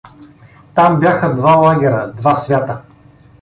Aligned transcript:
Там 0.73 0.99
бяха 0.99 1.29
два 1.33 1.55
лагера, 1.57 2.07
два 2.07 2.33
свята. 2.35 2.81